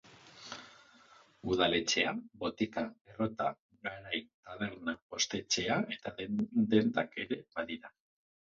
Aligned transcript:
Udaletxea, 1.55 2.13
botika, 2.43 2.85
errota, 3.11 3.49
garai, 3.89 4.23
taberna, 4.49 4.97
postetxea 5.13 5.79
eta 5.99 6.15
dendak 6.55 7.19
ere 7.27 7.43
badira. 7.55 7.95